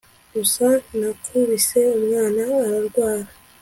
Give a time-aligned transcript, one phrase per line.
[0.35, 3.27] gusa nakubise umwana ararwara